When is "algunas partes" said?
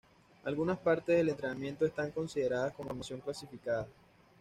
0.45-1.15